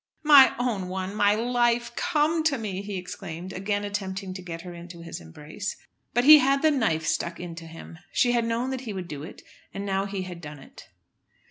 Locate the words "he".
2.81-2.97, 6.23-6.39, 8.81-8.93, 10.07-10.23